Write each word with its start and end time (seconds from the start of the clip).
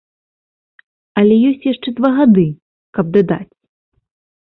Але 1.23 1.35
ёсць 1.51 1.69
яшчэ 1.73 1.89
два 2.01 2.11
гады, 2.19 2.47
каб 2.99 3.05
дадаць. 3.19 3.49